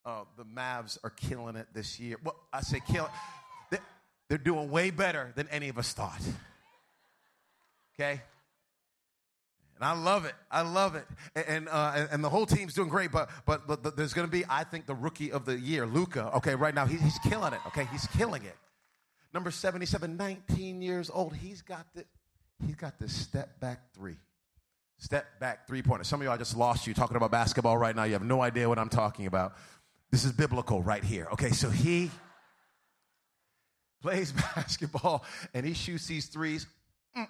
[0.05, 2.17] Uh, the Mavs are killing it this year.
[2.23, 3.11] Well, I say kill it.
[4.29, 6.21] They're doing way better than any of us thought.
[7.93, 8.21] Okay?
[9.75, 10.33] And I love it.
[10.49, 11.05] I love it.
[11.47, 14.43] And, uh, and the whole team's doing great, but, but, but there's going to be,
[14.49, 16.35] I think, the rookie of the year, Luka.
[16.37, 17.59] Okay, right now, he, he's killing it.
[17.67, 18.55] Okay, he's killing it.
[19.33, 21.35] Number 77, 19 years old.
[21.35, 22.05] He's got this,
[22.65, 24.15] he's got this step back three.
[24.97, 26.03] Step back three pointer.
[26.03, 28.03] Some of y'all just lost you talking about basketball right now.
[28.03, 29.55] You have no idea what I'm talking about.
[30.11, 31.27] This is biblical right here.
[31.33, 32.09] Okay, so he
[34.01, 36.65] plays basketball and he shoots these threes.
[37.17, 37.27] Mm.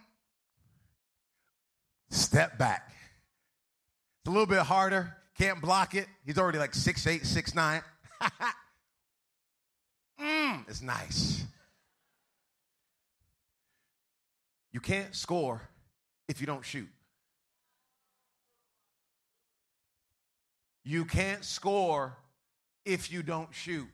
[2.09, 2.93] Step back.
[4.21, 5.15] It's a little bit harder.
[5.37, 6.07] Can't block it.
[6.25, 7.81] He's already like six eight, six nine.
[10.21, 11.43] mm, it's nice.
[14.71, 15.61] You can't score
[16.27, 16.89] if you don't shoot.
[20.85, 22.15] You can't score
[22.85, 23.87] if you don't shoot.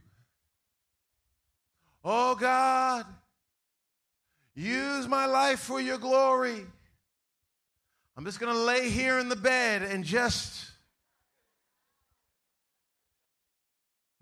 [2.04, 3.06] Oh God,
[4.54, 6.66] use my life for your glory.
[8.18, 10.71] I'm just going to lay here in the bed and just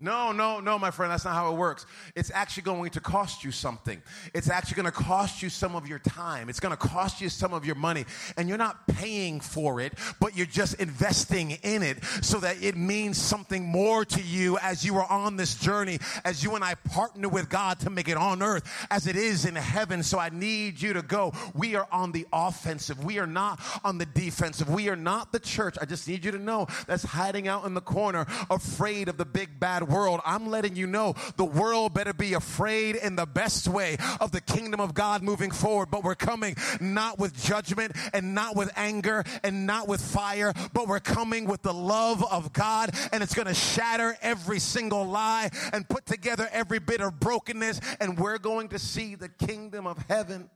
[0.02, 1.84] No, no, no, my friend, that's not how it works.
[2.14, 4.00] It's actually going to cost you something.
[4.32, 6.48] It's actually going to cost you some of your time.
[6.48, 8.06] It's going to cost you some of your money.
[8.38, 12.78] And you're not paying for it, but you're just investing in it so that it
[12.78, 16.76] means something more to you as you are on this journey, as you and I
[16.76, 20.02] partner with God to make it on earth as it is in heaven.
[20.02, 21.34] So I need you to go.
[21.54, 23.04] We are on the offensive.
[23.04, 24.70] We are not on the defensive.
[24.70, 25.76] We are not the church.
[25.78, 29.26] I just need you to know that's hiding out in the corner, afraid of the
[29.26, 33.68] big bad world, I'm letting you know the world better be afraid in the best
[33.68, 35.90] way of the kingdom of God moving forward.
[35.90, 40.88] But we're coming not with judgment and not with anger and not with fire, but
[40.88, 45.50] we're coming with the love of God and it's going to shatter every single lie
[45.72, 47.80] and put together every bit of brokenness.
[48.00, 50.48] And we're going to see the kingdom of heaven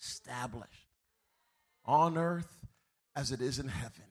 [0.00, 0.86] established
[1.84, 2.58] on earth
[3.16, 4.04] as it is in heaven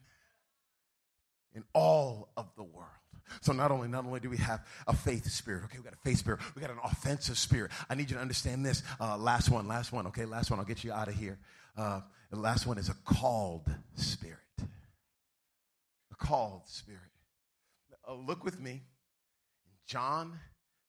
[1.54, 2.96] in all of the world.
[3.42, 5.98] So not only not only do we have a faith spirit, okay, we got a
[5.98, 7.72] faith spirit, we got an offensive spirit.
[7.90, 8.84] I need you to understand this.
[9.00, 10.60] Uh, last one, last one, okay, last one.
[10.60, 11.38] I'll get you out of here.
[11.78, 14.38] Uh, the last one is a called spirit.
[14.60, 17.02] A called spirit.
[18.08, 20.40] Uh, look with me, in John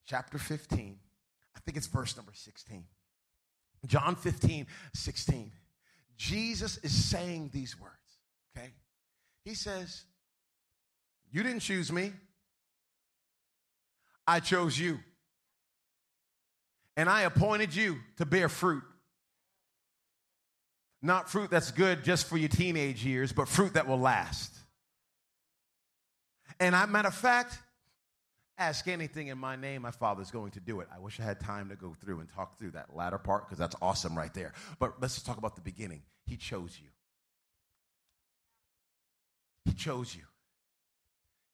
[0.07, 0.98] chapter 15.
[1.57, 2.85] I think it's verse number 16.
[3.87, 5.53] John 15, 16.
[6.16, 7.92] Jesus is saying these words,
[8.57, 8.70] okay?
[9.44, 10.05] He says,
[11.31, 12.12] You didn't choose me.
[14.28, 15.00] I chose you.
[16.98, 18.82] And I appointed you to bear fruit.
[21.00, 24.52] Not fruit that's good just for your teenage years, but fruit that will last.
[26.60, 27.56] And I, matter of fact,
[28.58, 30.88] ask anything in my name, my Father's going to do it.
[30.94, 33.58] I wish I had time to go through and talk through that latter part because
[33.58, 34.52] that's awesome right there.
[34.78, 36.02] But let's just talk about the beginning.
[36.26, 36.88] He chose you.
[39.64, 40.24] He chose you.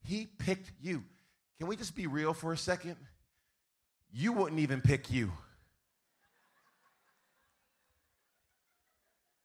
[0.02, 1.04] He picked you.
[1.58, 2.96] Can we just be real for a second?
[4.12, 5.32] You wouldn't even pick you.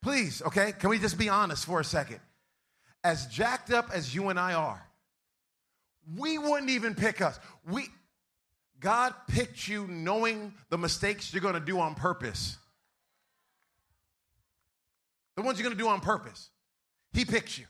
[0.01, 0.71] Please, okay?
[0.71, 2.19] Can we just be honest for a second?
[3.03, 4.85] as jacked up as you and I are,
[6.17, 7.39] we wouldn't even pick us.
[7.67, 7.87] We
[8.79, 12.57] God picked you knowing the mistakes you're going to do on purpose.
[15.35, 16.49] The ones you're going to do on purpose.
[17.13, 17.65] He picks you.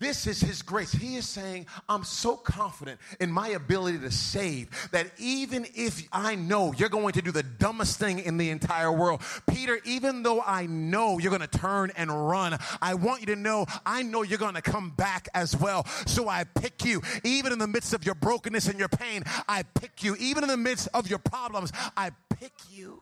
[0.00, 0.90] This is His grace.
[0.90, 6.34] He is saying, I'm so confident in my ability to save that even if I
[6.34, 10.42] know you're going to do the dumbest thing in the entire world, Peter, even though
[10.44, 14.22] I know you're going to turn and run, I want you to know I know
[14.22, 15.86] you're going to come back as well.
[16.06, 17.00] So I pick you.
[17.22, 20.16] Even in the midst of your brokenness and your pain, I pick you.
[20.16, 23.00] Even in the midst of your problems, I pick you.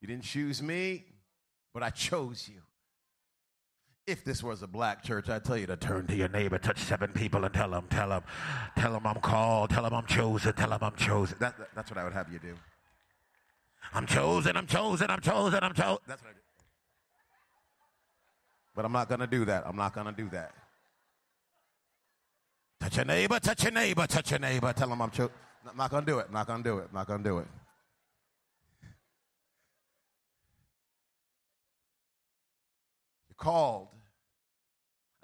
[0.00, 1.04] You didn't choose me,
[1.72, 2.60] but I chose you.
[4.06, 6.78] If this was a black church, I'd tell you to turn to your neighbor, touch
[6.78, 8.22] seven people, and tell them, tell them,
[8.78, 11.36] tell them I'm called, tell them I'm chosen, tell them I'm chosen.
[11.40, 12.54] That, that, that's what I would have you do.
[13.92, 15.98] I'm chosen, I'm chosen, I'm chosen, I'm chosen.
[16.06, 16.40] That's what I do.
[18.76, 19.66] But I'm not going to do that.
[19.66, 20.52] I'm not going to do that.
[22.78, 24.72] Touch your neighbor, touch your neighbor, touch your neighbor.
[24.72, 25.32] Tell them I'm chosen.
[25.68, 26.26] I'm not going to do it.
[26.28, 26.86] I'm not going to do it.
[26.90, 27.46] I'm not going to do it.
[33.36, 33.88] Called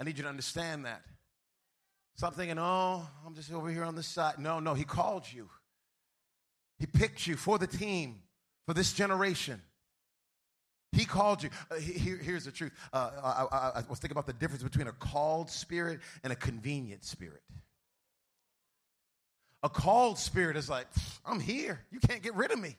[0.02, 1.02] I need you to understand that.
[2.16, 4.40] Stop thinking, oh, I'm just over here on the side.
[4.40, 5.48] No, no, he called you.
[6.80, 8.16] He picked you for the team,
[8.66, 9.62] for this generation.
[10.90, 11.50] He called you.
[11.70, 12.72] Uh, here, here's the truth.
[12.92, 16.36] Uh, I, I, I was thinking about the difference between a called spirit and a
[16.36, 17.42] convenient spirit.
[19.62, 20.88] A called spirit is like,
[21.24, 21.78] I'm here.
[21.92, 22.76] You can't get rid of me.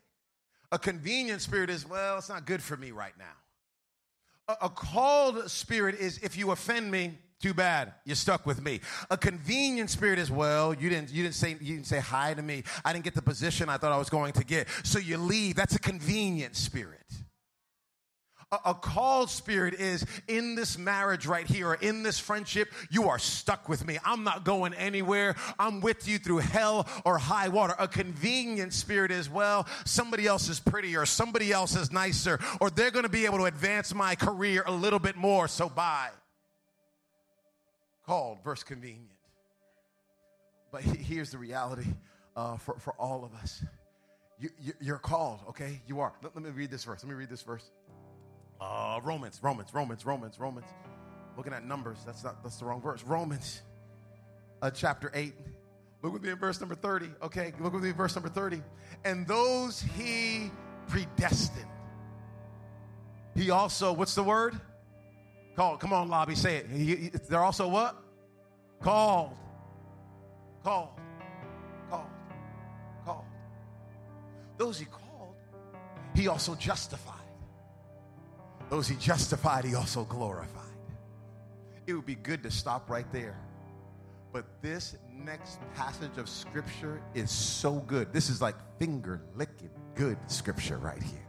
[0.73, 3.42] A convenient spirit is, well, it's not good for me right now.
[4.47, 7.93] A, called spirit is if you offend me, too bad.
[8.05, 8.79] You're stuck with me.
[9.09, 12.41] A convenient spirit is well, you didn't you didn't say you didn't say hi to
[12.41, 12.63] me.
[12.85, 14.67] I didn't get the position I thought I was going to get.
[14.83, 15.55] So you leave.
[15.55, 17.03] That's a convenient spirit
[18.65, 23.19] a called spirit is in this marriage right here or in this friendship, you are
[23.19, 23.97] stuck with me.
[24.03, 25.35] I'm not going anywhere.
[25.59, 27.75] I'm with you through hell or high water.
[27.79, 32.91] A convenient spirit is, well, somebody else is prettier, somebody else is nicer, or they're
[32.91, 36.09] going to be able to advance my career a little bit more, so bye.
[38.05, 39.09] Called versus convenient.
[40.71, 41.85] But here's the reality
[42.35, 43.63] uh, for, for all of us.
[44.39, 44.49] You,
[44.81, 45.81] you, are called, okay?
[45.87, 46.13] You are.
[46.21, 47.03] Let, let me read this verse.
[47.03, 47.69] Let me read this verse.
[48.63, 50.67] Uh, Romans, Romans, Romans, Romans, Romans.
[51.35, 53.03] Looking at numbers, that's not that's the wrong verse.
[53.03, 53.61] Romans,
[54.61, 55.33] uh, chapter eight.
[56.01, 57.09] Look with me in verse number thirty.
[57.21, 58.61] Okay, look with me in verse number thirty.
[59.03, 60.51] And those he
[60.87, 61.65] predestined,
[63.35, 64.59] he also what's the word?
[65.55, 65.79] Called.
[65.79, 66.67] Come on, lobby, say it.
[66.69, 67.97] He, he, they're also what?
[68.79, 69.35] Called.
[70.63, 70.89] Called.
[71.89, 72.09] Called.
[73.03, 73.25] Called.
[74.57, 75.35] Those he called,
[76.15, 77.22] he also justified.
[78.73, 80.63] Those he justified, he also glorified.
[81.85, 83.37] It would be good to stop right there.
[84.31, 88.11] But this next passage of scripture is so good.
[88.11, 91.27] This is like finger licking good scripture right here.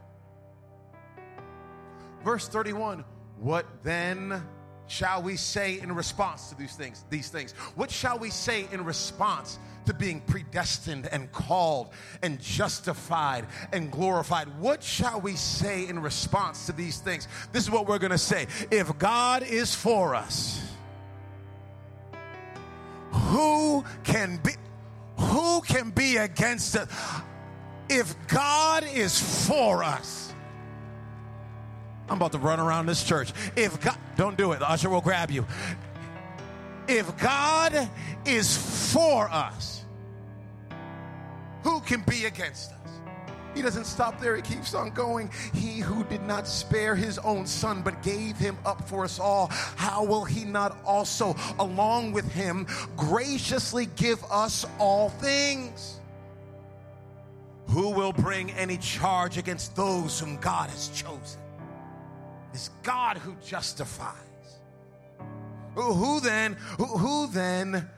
[2.23, 3.05] Verse 31
[3.37, 4.43] What then
[4.87, 7.05] shall we say in response to these things?
[7.09, 7.53] These things.
[7.75, 11.89] What shall we say in response to being predestined and called
[12.21, 14.47] and justified and glorified?
[14.59, 17.27] What shall we say in response to these things?
[17.51, 18.47] This is what we're going to say.
[18.71, 20.61] If God is for us,
[23.11, 24.51] who can be
[25.17, 26.89] who can be against us?
[27.89, 30.24] If God is for us,
[32.09, 33.33] I'm about to run around this church.
[33.55, 35.45] If God, don't do it, the usher will grab you.
[36.87, 37.89] If God
[38.25, 39.83] is for us,
[41.63, 42.77] who can be against us?
[43.55, 45.31] He doesn't stop there, he keeps on going.
[45.53, 49.47] He who did not spare his own son, but gave him up for us all,
[49.77, 56.01] how will he not also, along with him, graciously give us all things?
[57.69, 61.39] Who will bring any charge against those whom God has chosen?
[62.55, 64.15] It's God who justifies.
[65.75, 67.89] Who then, who, who then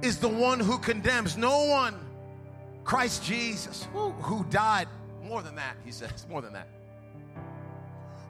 [0.00, 1.36] is the one who condemns?
[1.36, 1.98] No one.
[2.84, 4.86] Christ Jesus, who, who died
[5.24, 6.68] more than that, he says, more than that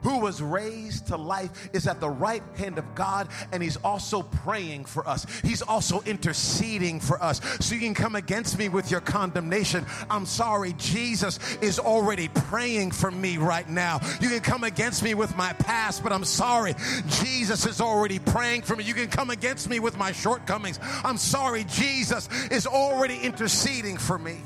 [0.01, 4.23] who was raised to life, is at the right hand of God, and He's also
[4.23, 5.25] praying for us.
[5.43, 7.41] He's also interceding for us.
[7.59, 9.85] So you can come against me with your condemnation.
[10.09, 13.99] I'm sorry, Jesus is already praying for me right now.
[14.21, 16.75] You can come against me with my past, but I'm sorry,
[17.07, 18.83] Jesus is already praying for me.
[18.83, 20.79] You can come against me with my shortcomings.
[21.03, 24.37] I'm sorry, Jesus is already interceding for me.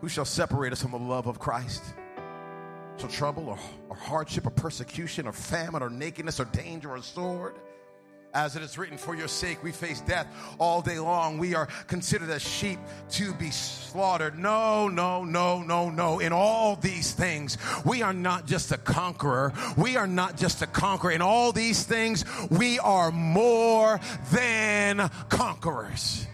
[0.00, 1.82] Who shall separate us from the love of Christ?
[2.98, 3.58] So, trouble or,
[3.90, 7.54] or hardship or persecution or famine or nakedness or danger or sword.
[8.32, 10.26] As it is written, for your sake we face death
[10.58, 11.38] all day long.
[11.38, 12.78] We are considered as sheep
[13.12, 14.38] to be slaughtered.
[14.38, 16.18] No, no, no, no, no.
[16.18, 19.52] In all these things, we are not just a conqueror.
[19.76, 21.12] We are not just a conqueror.
[21.12, 24.00] In all these things, we are more
[24.32, 26.26] than conquerors.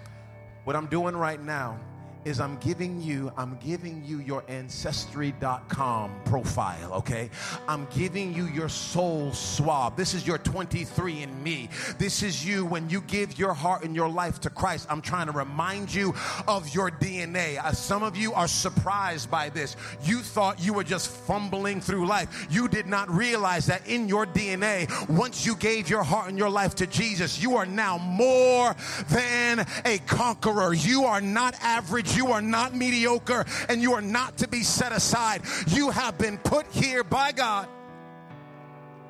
[0.64, 1.78] What I'm doing right now
[2.24, 7.30] is I'm giving you, I'm giving you your ancestry.com profile, okay?
[7.68, 9.96] I'm giving you your soul swab.
[9.96, 11.68] This is your 23 and me.
[11.98, 14.86] This is you when you give your heart and your life to Christ.
[14.88, 16.14] I'm trying to remind you
[16.46, 17.58] of your DNA.
[17.58, 19.76] Uh, some of you are surprised by this.
[20.04, 22.46] You thought you were just fumbling through life.
[22.50, 26.50] You did not realize that in your DNA, once you gave your heart and your
[26.50, 28.76] life to Jesus, you are now more
[29.08, 30.72] than a conqueror.
[30.72, 34.92] You are not average you are not mediocre and you are not to be set
[34.92, 35.42] aside.
[35.68, 37.68] You have been put here by God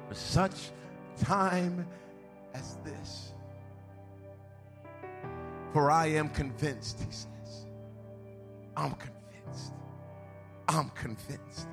[0.09, 0.71] for such
[1.21, 1.87] time
[2.55, 3.33] as this.
[5.73, 7.67] For I am convinced, he says.
[8.77, 9.73] I'm convinced.
[10.69, 11.69] I'm convinced.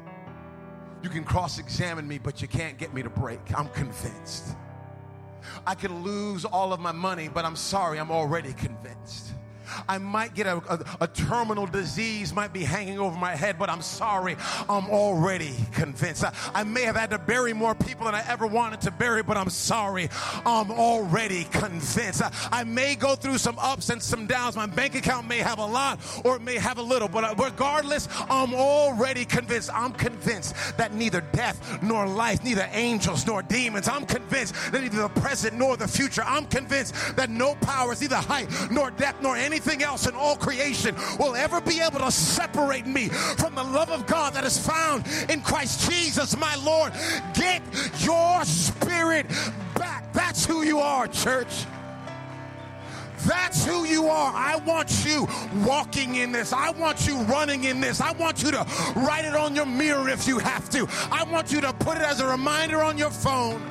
[1.01, 3.39] You can cross examine me, but you can't get me to break.
[3.57, 4.55] I'm convinced.
[5.65, 9.34] I can lose all of my money, but I'm sorry, I'm already convinced.
[9.88, 13.70] I might get a, a, a, terminal disease, might be hanging over my head, but
[13.70, 14.36] I'm sorry,
[14.70, 16.24] I'm already convinced.
[16.24, 19.24] I, I may have had to bury more people than I ever wanted to bury,
[19.24, 20.09] but I'm sorry,
[20.45, 22.22] I'm already convinced.
[22.22, 24.55] I, I may go through some ups and some downs.
[24.55, 27.36] My bank account may have a lot or it may have a little, but uh,
[27.38, 29.70] regardless, I'm already convinced.
[29.74, 35.03] I'm convinced that neither death nor life, neither angels nor demons, I'm convinced that neither
[35.03, 39.36] the present nor the future, I'm convinced that no powers, neither height nor depth nor
[39.36, 43.64] anything anything else in all creation will ever be able to separate me from the
[43.64, 46.93] love of God that is found in Christ Jesus, my Lord.
[47.34, 47.62] Get
[47.99, 49.28] your spirit
[49.76, 50.14] back.
[50.14, 51.66] That's who you are, church.
[53.28, 54.32] That's who you are.
[54.34, 55.28] I want you
[55.66, 56.53] walking in this.
[56.53, 57.99] I want you running in this.
[57.99, 60.88] I want you to write it on your mirror if you have to.
[61.12, 63.62] I want you to put it as a reminder on your phone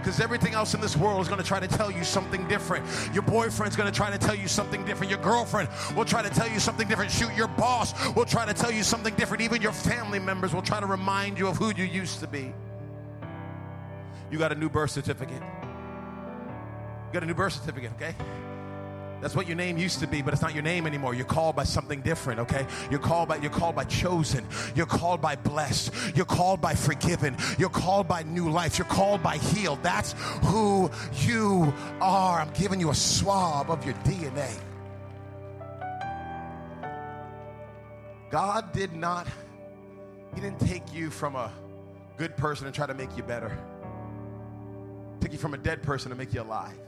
[0.00, 2.86] because everything else in this world is going to try to tell you something different.
[3.12, 5.10] Your boyfriend's going to try to tell you something different.
[5.10, 7.10] Your girlfriend will try to tell you something different.
[7.10, 9.42] Shoot, your boss will try to tell you something different.
[9.42, 12.52] Even your family members will try to remind you of who you used to be.
[14.30, 15.42] You got a new birth certificate.
[15.42, 18.14] You got a new birth certificate, okay?
[19.20, 21.14] That's what your name used to be, but it's not your name anymore.
[21.14, 22.66] You're called by something different, okay?
[22.90, 24.46] You're called by you're called by chosen.
[24.74, 25.92] You're called by blessed.
[26.14, 27.36] You're called by forgiven.
[27.58, 28.78] You're called by new life.
[28.78, 29.82] You're called by healed.
[29.82, 30.14] That's
[30.44, 30.90] who
[31.26, 32.40] you are.
[32.40, 34.50] I'm giving you a swab of your DNA.
[38.30, 39.26] God did not
[40.34, 41.52] he didn't take you from a
[42.16, 43.56] good person and try to make you better.
[45.20, 46.78] Take you from a dead person to make you alive.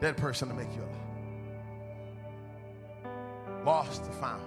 [0.00, 0.94] Dead person to make you alive.
[3.64, 4.42] Lost to found.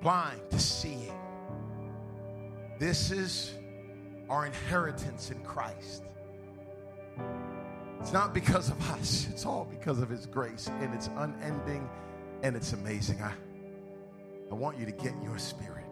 [0.00, 1.12] Blind to seeing.
[2.78, 3.54] This is
[4.28, 6.02] our inheritance in Christ.
[8.00, 11.88] It's not because of us, it's all because of His grace, and it's unending
[12.42, 13.22] and it's amazing.
[13.22, 13.32] I,
[14.50, 15.84] I want you to get your spirit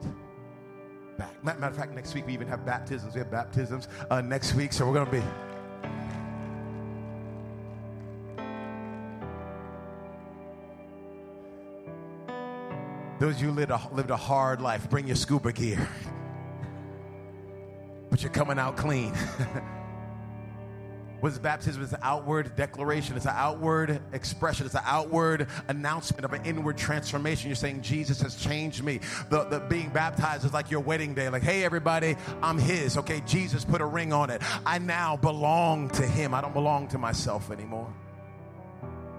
[1.17, 1.43] back.
[1.43, 3.15] Matter of fact, next week we even have baptisms.
[3.15, 5.23] We have baptisms uh, next week, so we're going to be.
[13.25, 15.89] Those of you lived a, lived a hard life, bring your scuba gear.
[18.11, 19.15] But you're coming out clean.
[21.21, 21.83] What is baptism?
[21.83, 23.17] It's an outward declaration.
[23.17, 24.67] It's an outward expression.
[24.67, 27.49] It's an outward announcement of an inward transformation.
[27.49, 29.01] You're saying Jesus has changed me.
[29.31, 31.31] The, the being baptized is like your wedding day.
[31.31, 32.99] Like, hey, everybody, I'm His.
[32.99, 34.43] Okay, Jesus put a ring on it.
[34.67, 36.35] I now belong to Him.
[36.35, 37.91] I don't belong to myself anymore.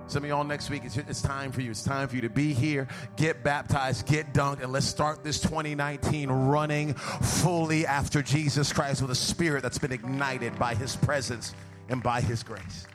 [0.08, 1.72] Some of y'all next week, it's, it's time for you.
[1.72, 5.40] It's time for you to be here, get baptized, get dunked, and let's start this
[5.42, 11.56] 2019 running fully after Jesus Christ with a spirit that's been ignited by his presence
[11.90, 12.86] and by his grace.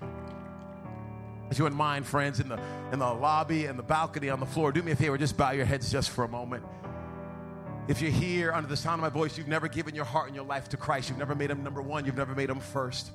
[1.51, 2.61] As you wouldn't mind, friends, in the,
[2.93, 5.51] in the lobby and the balcony on the floor, do me a favor, just bow
[5.51, 6.63] your heads just for a moment.
[7.89, 10.37] If you're here under the sound of my voice, you've never given your heart and
[10.37, 13.11] your life to Christ, you've never made him number one, you've never made him first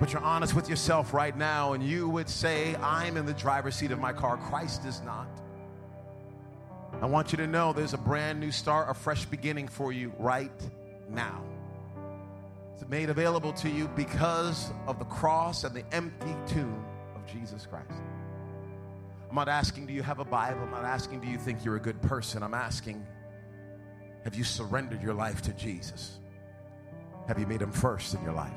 [0.00, 3.76] but you're honest with yourself right now and you would say, I'm in the driver's
[3.76, 5.28] seat of my car, Christ is not.
[7.02, 10.12] I want you to know there's a brand new start, a fresh beginning for you
[10.18, 10.50] right
[11.10, 11.44] now.
[12.74, 16.82] It's made available to you because of the cross and the empty tomb
[17.14, 17.92] of Jesus Christ.
[19.28, 20.62] I'm not asking, do you have a Bible?
[20.62, 22.42] I'm not asking, do you think you're a good person?
[22.42, 23.06] I'm asking,
[24.24, 26.18] Have you surrendered your life to Jesus?
[27.28, 28.52] Have you made him first in your life?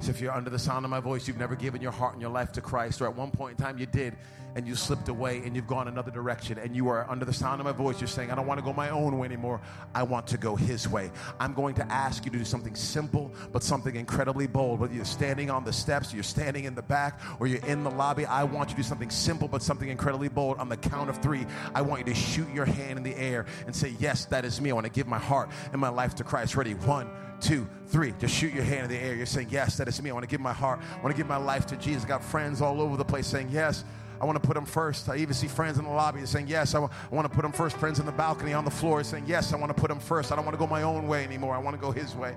[0.00, 2.22] So if you're under the sound of my voice, you've never given your heart and
[2.22, 4.16] your life to Christ, or at one point in time you did,
[4.54, 7.60] and you slipped away and you've gone another direction, and you are under the sound
[7.60, 9.60] of my voice, you're saying, I don't want to go my own way anymore.
[9.94, 11.10] I want to go His way.
[11.40, 14.80] I'm going to ask you to do something simple, but something incredibly bold.
[14.80, 17.90] Whether you're standing on the steps, you're standing in the back, or you're in the
[17.90, 20.58] lobby, I want you to do something simple, but something incredibly bold.
[20.58, 23.46] On the count of three, I want you to shoot your hand in the air
[23.66, 24.70] and say, Yes, that is me.
[24.70, 26.56] I want to give my heart and my life to Christ.
[26.56, 26.74] Ready?
[26.74, 27.08] One,
[27.40, 28.14] two, three.
[28.18, 29.14] Just shoot your hand in the air.
[29.14, 30.10] You're saying, Yes, that is me.
[30.10, 30.80] I want to give my heart.
[30.80, 32.04] I want to give my life to Jesus.
[32.04, 33.84] I got friends all over the place saying, Yes.
[34.20, 35.08] I want to put them first.
[35.08, 37.42] I even see friends in the lobby saying, Yes, I, w- I want to put
[37.42, 37.76] them first.
[37.76, 40.32] Friends in the balcony on the floor saying, Yes, I want to put them first.
[40.32, 41.54] I don't want to go my own way anymore.
[41.54, 42.36] I want to go his way.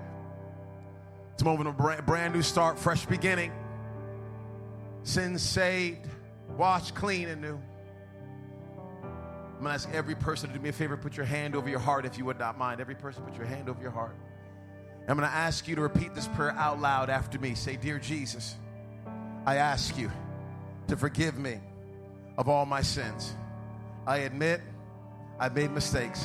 [1.32, 3.52] It's a moment of brand, brand new start, fresh beginning.
[5.02, 6.06] Sin saved,
[6.56, 7.58] washed clean and new.
[9.02, 10.96] I'm going to ask every person to do me a favor.
[10.96, 12.80] Put your hand over your heart if you would not mind.
[12.80, 14.16] Every person, put your hand over your heart.
[15.08, 17.54] I'm going to ask you to repeat this prayer out loud after me.
[17.54, 18.54] Say, Dear Jesus,
[19.46, 20.10] I ask you
[20.88, 21.60] to forgive me
[22.38, 23.34] of all my sins.
[24.06, 24.60] I admit
[25.38, 26.24] I've made mistakes.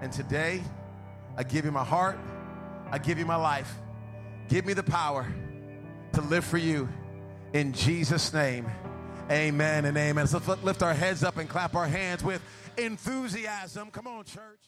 [0.00, 0.62] And today,
[1.36, 2.18] I give you my heart,
[2.90, 3.72] I give you my life.
[4.48, 5.26] Give me the power
[6.12, 6.88] to live for you.
[7.52, 8.66] In Jesus' name,
[9.30, 10.26] amen and amen.
[10.26, 12.42] So let's lift our heads up and clap our hands with
[12.76, 13.90] enthusiasm.
[13.90, 14.62] Come on, church.